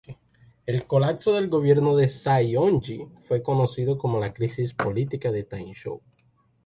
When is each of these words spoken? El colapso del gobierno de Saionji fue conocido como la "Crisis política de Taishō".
El 0.65 0.87
colapso 0.87 1.31
del 1.31 1.47
gobierno 1.47 1.95
de 1.95 2.09
Saionji 2.09 3.07
fue 3.27 3.43
conocido 3.43 3.99
como 3.99 4.19
la 4.19 4.33
"Crisis 4.33 4.73
política 4.73 5.31
de 5.31 5.47
Taishō". 5.47 6.01